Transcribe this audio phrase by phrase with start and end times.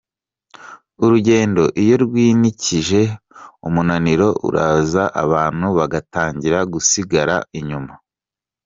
[1.03, 3.01] Urugendo iyo rwinikije
[3.67, 7.93] umunaniro uraza abantu bagatangira gusigara inyuma.